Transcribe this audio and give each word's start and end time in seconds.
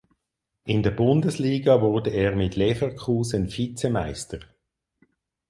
In 0.63 0.81
der 0.81 0.89
Bundesliga 0.89 1.79
wurde 1.83 2.09
er 2.09 2.35
mit 2.35 2.55
Leverkusen 2.55 3.51
Vizemeister. 3.55 4.39